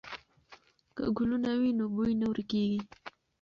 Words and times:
که 0.95 1.03
ګلونه 1.17 1.51
وي 1.59 1.71
نو 1.77 1.85
بوی 1.95 2.13
نه 2.19 2.25
ورکېږي. 2.29 2.79